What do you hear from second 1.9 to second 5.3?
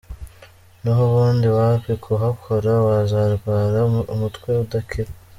kuhakora wazarwara umutwe udakira.